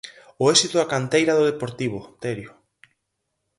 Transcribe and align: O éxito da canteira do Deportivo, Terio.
O 0.43 0.45
éxito 0.55 0.75
da 0.77 0.91
canteira 0.93 1.33
do 1.35 1.47
Deportivo, 1.51 1.99
Terio. 2.21 2.51